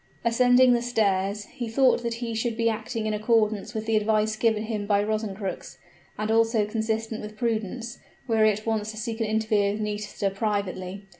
Ascending 0.25 0.73
the 0.73 0.81
stairs, 0.81 1.45
he 1.53 1.67
thought 1.69 2.01
that 2.01 2.15
he 2.15 2.33
should 2.33 2.57
be 2.57 2.67
acting 2.67 3.05
in 3.05 3.13
accordance 3.13 3.75
with 3.75 3.85
the 3.85 3.95
advice 3.95 4.35
given 4.35 4.63
him 4.63 4.87
by 4.87 4.99
Rosencrux, 5.03 5.77
and 6.17 6.31
also 6.31 6.65
consistent 6.65 7.21
with 7.21 7.37
prudence, 7.37 7.99
were 8.27 8.43
he 8.43 8.49
at 8.49 8.65
once 8.65 8.89
to 8.89 8.97
seek 8.97 9.19
an 9.21 9.27
interview 9.27 9.73
with 9.73 9.79
Nisida 9.81 10.31
privately. 10.33 11.05